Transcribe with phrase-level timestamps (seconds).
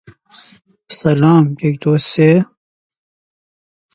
[0.89, 2.45] پسرمانند